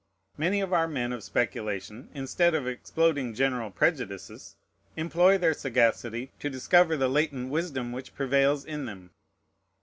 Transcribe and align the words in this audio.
Many 0.35 0.61
of 0.61 0.73
our 0.73 0.87
men 0.87 1.13
of 1.13 1.21
speculation, 1.23 2.09
instead 2.15 2.55
of 2.55 2.65
exploding 2.65 3.35
general 3.35 3.69
prejudices, 3.69 4.55
employ 4.97 5.37
their 5.37 5.53
sagacity 5.53 6.31
to 6.39 6.49
discover 6.49 6.97
the 6.97 7.07
latent 7.07 7.51
wisdom 7.51 7.91
which 7.91 8.15
prevails 8.15 8.65
in 8.65 8.85
them. 8.85 9.11